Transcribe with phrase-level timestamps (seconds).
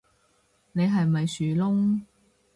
[0.71, 2.01] 你係咪樹窿